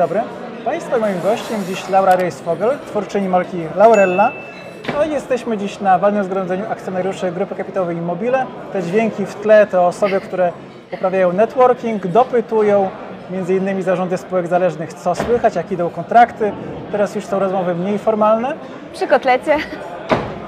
[0.00, 0.20] dobry.
[0.64, 4.32] Państwa i moim gościem dziś Laura Reis-Fogel, twórczyni marki Laurella.
[4.94, 8.46] No jesteśmy dziś na walnym zgromadzeniu akcjonariuszy Grupy Kapitałowej Immobile.
[8.72, 10.52] Te dźwięki w tle to osoby, które
[10.92, 12.88] uprawiają networking, dopytują
[13.30, 16.52] między innymi zarządy spółek zależnych, co słychać, jak idą kontrakty.
[16.92, 18.54] Teraz już są rozmowy mniej formalne.
[18.92, 19.56] Przy kotlecie.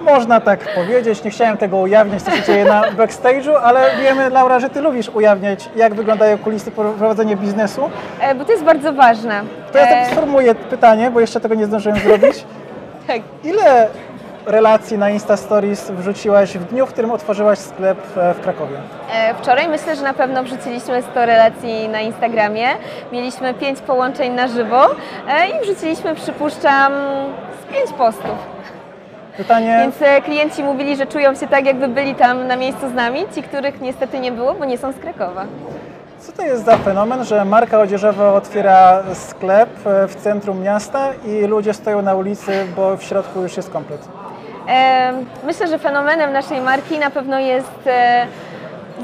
[0.00, 4.60] Można tak powiedzieć, nie chciałem tego ujawniać, co się dzieje na backstage'u, ale wiemy, Laura,
[4.60, 7.90] że Ty lubisz ujawniać, jak wyglądają kulisy prowadzenia biznesu.
[8.20, 9.42] E, bo to jest bardzo ważne.
[9.72, 12.44] To ja tak sformułuję pytanie, bo jeszcze tego nie zdążyłem zrobić.
[13.06, 13.20] tak.
[13.44, 13.88] Ile
[14.46, 17.98] relacji na Insta Stories wrzuciłaś w dniu, w którym otworzyłaś sklep
[18.34, 18.76] w Krakowie?
[19.14, 22.66] E, Wczoraj myślę, że na pewno wrzuciliśmy 100 relacji na Instagramie.
[23.12, 24.86] Mieliśmy 5 połączeń na żywo
[25.28, 26.92] e, i wrzuciliśmy, przypuszczam,
[27.62, 28.60] z 5 postów.
[29.40, 32.94] Pytanie, Więc e, klienci mówili, że czują się tak, jakby byli tam na miejscu z
[32.94, 33.20] nami.
[33.34, 35.44] Ci, których niestety nie było, bo nie są z Krakowa.
[36.20, 41.46] co to jest za fenomen, że marka odzieżowa otwiera sklep e, w centrum miasta i
[41.46, 44.08] ludzie stoją na ulicy, bo w środku już jest komplet?
[45.46, 48.26] Myślę, że fenomenem naszej marki na pewno jest e,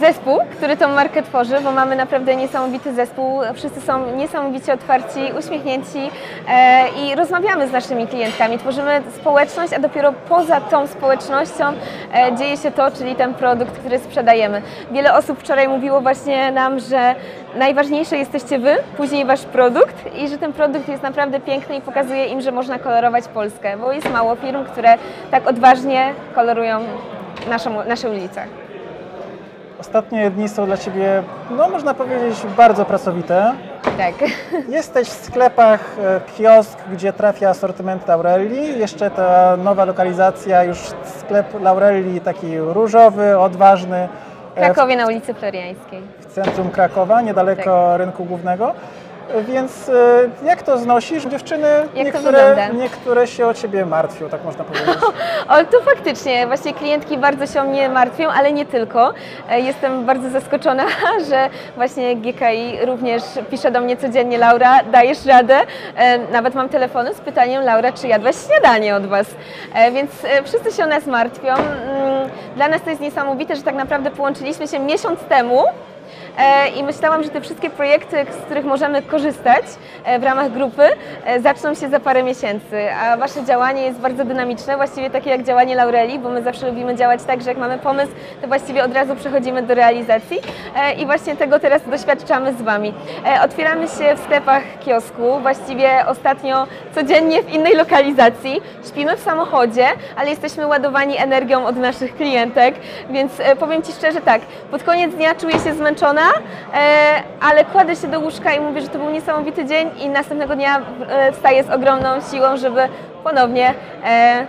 [0.00, 3.40] zespół, który tą markę tworzy, bo mamy naprawdę niesamowity zespół.
[3.54, 6.10] Wszyscy są niesamowicie otwarci, uśmiechnięci
[6.48, 8.58] e, i rozmawiamy z naszymi klientkami.
[8.58, 11.64] Tworzymy społeczność, a dopiero poza tą społecznością
[12.14, 14.62] e, dzieje się to, czyli ten produkt, który sprzedajemy.
[14.90, 17.14] Wiele osób wczoraj mówiło właśnie nam, że
[17.56, 22.26] najważniejsze jesteście Wy, później Wasz produkt i że ten produkt jest naprawdę piękny i pokazuje
[22.26, 24.98] im, że można kolorować Polskę, bo jest mało firm, które
[25.30, 26.80] tak odważnie kolorują
[27.48, 28.46] naszą, nasze ulice.
[29.80, 33.54] Ostatnie dni są dla Ciebie, no można powiedzieć, bardzo pracowite.
[33.98, 34.14] Tak.
[34.68, 38.78] Jesteś w sklepach, e, kiosk, gdzie trafia asortyment Laurelli.
[38.78, 40.78] Jeszcze ta nowa lokalizacja, już
[41.18, 44.08] sklep Laurelli taki różowy, odważny
[44.54, 46.02] W e, Krakowie na ulicy Floriańskiej.
[46.20, 48.74] w centrum Krakowa, niedaleko rynku głównego.
[49.48, 49.92] Więc e,
[50.46, 51.24] jak to znosisz?
[51.24, 54.88] Dziewczyny to niektóre, niektóre się o Ciebie martwią, tak można powiedzieć.
[55.48, 59.12] O, to faktycznie, właśnie klientki bardzo się o mnie martwią, ale nie tylko.
[59.50, 60.84] E, Jestem bardzo zaskoczona,
[61.30, 65.56] że właśnie GKI również pisze do mnie codziennie, Laura, dajesz radę?
[65.96, 69.26] E, Nawet mam telefony z pytaniem, Laura, czy jadłaś śniadanie od Was?
[69.92, 70.10] Więc
[70.44, 71.54] wszyscy się o nas martwią.
[71.54, 75.64] Mm, Dla nas to jest niesamowite, że tak naprawdę połączyliśmy się miesiąc temu,
[76.76, 79.64] i myślałam, że te wszystkie projekty, z których możemy korzystać
[80.04, 80.82] e, w ramach grupy,
[81.24, 85.42] e, zaczną się za parę miesięcy, a Wasze działanie jest bardzo dynamiczne, właściwie takie jak
[85.42, 88.12] działanie Laureli, bo my zawsze lubimy działać tak, że jak mamy pomysł,
[88.42, 90.38] to właściwie od razu przechodzimy do realizacji.
[90.76, 92.94] E, i właśnie tego teraz doświadczamy z Wami.
[93.26, 99.86] E, Otwieramy się w sklepach kiosku, właściwie ostatnio codziennie w innej lokalizacji, śpimy w samochodzie,
[100.16, 102.74] ale jesteśmy ładowani energią od naszych klientek,
[103.10, 106.08] więc e, powiem Ci szczerze tak, pod koniec dnia czuję się zmęczona, e,
[107.40, 110.80] ale kładę się do łóżka i mówię, że to był niesamowity dzień i następnego dnia
[111.08, 112.88] e, wstaję z ogromną siłą, żeby
[113.24, 113.74] ponownie
[114.04, 114.46] e,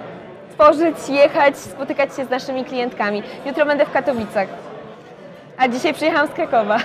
[0.54, 3.24] tworzyć, jechać, spotykać się z naszymi klientkami.
[3.46, 4.48] Jutro będę w Katowicach,
[5.58, 6.78] a dzisiaj przyjechałam z Krakowa.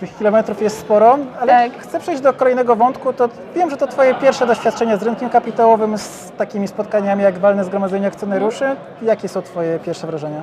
[0.00, 1.78] Tych kilometrów jest sporo, ale Tak.
[1.82, 3.12] chcę przejść do kolejnego wątku.
[3.12, 7.64] To wiem, że to Twoje pierwsze doświadczenie z rynkiem kapitałowym, z takimi spotkaniami jak walne
[7.64, 8.76] zgromadzenie akcjonariuszy.
[9.02, 10.40] Jakie są Twoje pierwsze wrażenia?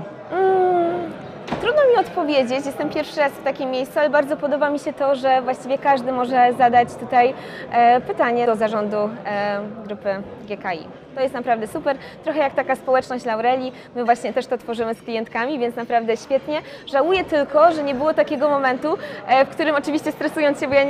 [1.98, 5.42] Trudno odpowiedzieć, jestem pierwszy raz w takim miejscu, ale bardzo podoba mi się to, że
[5.42, 7.34] właściwie każdy może zadać tutaj
[7.72, 10.10] e, pytanie do zarządu e, grupy
[10.48, 10.88] GKI.
[11.18, 15.02] To jest naprawdę super, trochę jak taka społeczność Laureli, my właśnie też to tworzymy z
[15.02, 16.62] klientkami, więc naprawdę świetnie.
[16.86, 18.98] Żałuję tylko, że nie było takiego momentu,
[19.28, 20.86] e, w którym oczywiście stresując się, bo ja,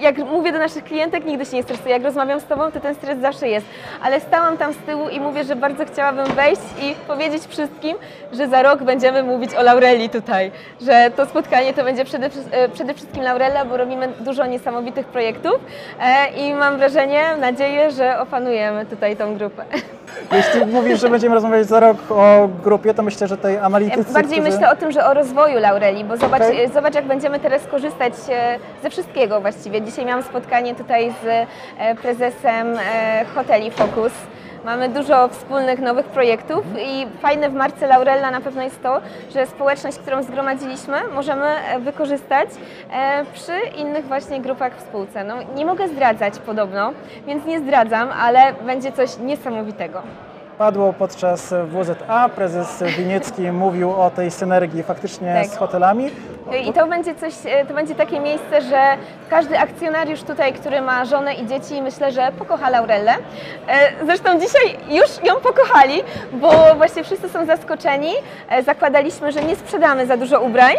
[0.00, 2.94] jak mówię do naszych klientek, nigdy się nie stresuję, jak rozmawiam z Tobą, to ten
[2.94, 3.66] stres zawsze jest,
[4.02, 7.96] ale stałam tam z tyłu i mówię, że bardzo chciałabym wejść i powiedzieć wszystkim,
[8.32, 10.39] że za rok będziemy mówić o Laureli tutaj,
[10.80, 15.54] że to spotkanie to będzie przede, e, przede wszystkim Laurela, bo robimy dużo niesamowitych projektów
[16.00, 19.64] e, i mam wrażenie, nadzieję, że opanujemy tutaj tą grupę.
[20.32, 24.38] Jeśli mówisz, że będziemy rozmawiać za rok o grupie, to myślę, że tej analitycy, Bardziej
[24.38, 24.52] którzy...
[24.52, 26.68] myślę o tym, że o rozwoju Laureli, bo zobacz, Okej.
[26.74, 29.82] zobacz jak będziemy teraz korzystać e, ze wszystkiego właściwie.
[29.82, 31.48] Dzisiaj miałam spotkanie tutaj z
[32.00, 32.78] prezesem
[33.34, 34.12] hoteli Focus.
[34.64, 39.00] Mamy dużo wspólnych nowych projektów i fajne w marce Laurella na pewno jest to,
[39.34, 42.48] że społeczność, którą zgromadziliśmy, możemy e, wykorzystać
[42.92, 45.24] e, przy innych właśnie grupach w spółce.
[45.24, 46.92] No, nie mogę zdradzać podobno,
[47.26, 50.02] więc nie zdradzam, ale będzie coś niesamowitego.
[50.60, 55.46] Padło podczas WZA, prezes Winiecki mówił o tej synergii faktycznie Tak.
[55.46, 56.10] z hotelami.
[56.64, 57.34] I to będzie coś,
[57.68, 58.80] to będzie takie miejsce, że
[59.30, 63.12] każdy akcjonariusz tutaj, który ma żonę i dzieci, myślę, że pokocha Laurellę.
[63.68, 66.02] E, Zresztą dzisiaj już ją pokochali,
[66.32, 68.12] bo właśnie wszyscy są zaskoczeni.
[68.50, 70.74] E, Zakładaliśmy, że nie sprzedamy za dużo ubrań,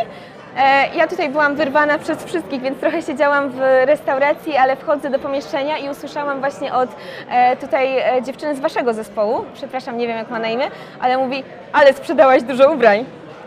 [0.96, 5.78] Ja tutaj byłam wyrwana przez wszystkich, więc trochę siedziałam w restauracji, ale wchodzę do pomieszczenia
[5.78, 6.90] i usłyszałam właśnie od
[7.30, 10.68] e, tutaj e, dziewczyny z waszego zespołu, przepraszam, nie wiem jak ma na imię,
[11.00, 11.44] ale mówi,
[11.74, 13.06] ale sprzedałaś dużo ubrań.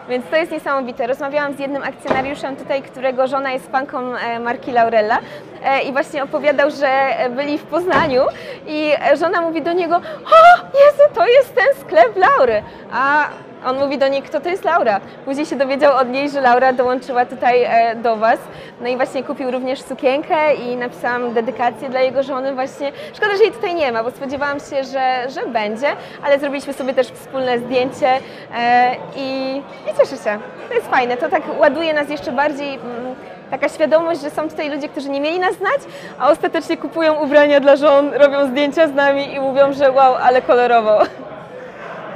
[0.08, 1.06] Więc to jest niesamowite.
[1.06, 5.18] Rozmawiałam z jednym akcjonariuszem tutaj, którego żona jest fanką e, marki Laurella
[5.64, 8.22] e, i właśnie opowiadał, że e, byli w Poznaniu
[8.66, 12.62] i e, żona mówi do niego, o Jezu, to jest ten sklep Laury.
[12.92, 13.24] A
[13.64, 15.00] on mówi do niej, kto to jest Laura.
[15.24, 18.38] Później się dowiedział od niej, że Laura dołączyła tutaj e, do Was.
[18.80, 22.92] No i właśnie kupił również sukienkę i napisałam dedykację dla jego żony właśnie.
[23.14, 25.88] Szkoda, że jej tutaj nie ma, bo spodziewałam się, że, że będzie,
[26.24, 28.08] ale zrobiliśmy sobie też wspólne zdjęcie
[28.56, 29.56] e, i,
[29.90, 30.38] i cieszę się.
[30.68, 33.14] To jest fajne, to tak ładuje nas jeszcze bardziej mm,
[33.50, 35.80] taka świadomość, że są tutaj ludzie, którzy nie mieli nas znać,
[36.18, 40.42] a ostatecznie kupują ubrania dla żon, robią zdjęcia z nami i mówią, że wow, ale
[40.42, 40.98] kolorowo.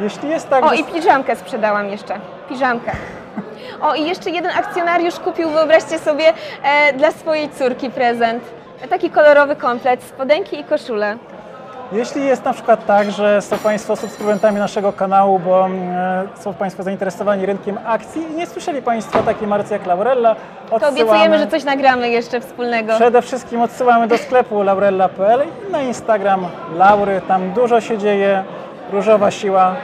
[0.01, 2.15] Jeśli jest tak, O, że i piżamkę sprzedałam jeszcze.
[2.49, 2.93] Piżamkę.
[3.83, 6.25] O, i jeszcze jeden akcjonariusz kupił, wyobraźcie sobie,
[6.63, 8.45] e, dla swojej córki prezent.
[8.91, 11.17] Taki kolorowy komplet, spodenki i koszulę.
[11.93, 16.83] Jeśli jest na przykład tak, że są Państwo subskrybentami naszego kanału, bo mm, są Państwo
[16.83, 20.37] zainteresowani rynkiem akcji i nie słyszeli Państwo o takiej marce jak Laurella,
[20.71, 22.95] To odsyłamy, obiecujemy, że coś nagramy jeszcze wspólnego.
[22.95, 26.47] Przede wszystkim odsyłamy do sklepu laurella.pl i na Instagram
[26.77, 28.45] Laury, tam dużo się dzieje,
[28.93, 29.75] różowa siła.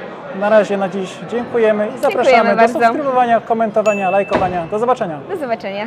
[0.41, 2.79] Na razie na dziś dziękujemy i zapraszamy do bardzo.
[2.79, 4.67] subskrybowania, komentowania, lajkowania.
[4.71, 5.19] Do zobaczenia.
[5.29, 5.87] Do zobaczenia.